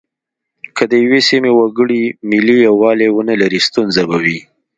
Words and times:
که 0.75 0.83
د 0.91 0.93
یوې 1.03 1.19
سیمې 1.29 1.51
وګړي 1.55 2.01
ملي 2.29 2.57
یووالی 2.67 3.07
ونه 3.11 3.33
لري 3.41 3.59
ستونزه 3.67 4.01
به 4.09 4.17
وي. 4.23 4.39